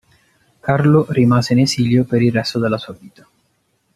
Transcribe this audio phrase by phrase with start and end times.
[0.65, 3.23] Carlo rimase in esilio per il resto della sua vita.